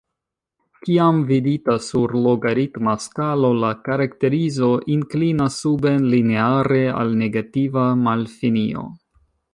Kiam 0.85 1.17
vidita 1.31 1.75
sur 1.87 2.13
logaritma 2.27 2.95
skalo 3.03 3.53
la 3.65 3.69
karakterizo 3.89 4.71
inklinas 4.97 5.61
suben 5.67 6.11
lineare 6.15 6.81
al 7.03 7.17
negativa 7.25 7.85
malfinio. 8.09 8.89